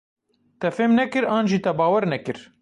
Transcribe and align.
Te 0.63 0.69
fêm 0.77 0.91
nekir 1.01 1.23
an 1.37 1.45
jî 1.51 1.59
te 1.65 1.71
bawer 1.79 2.03
nekir? 2.13 2.39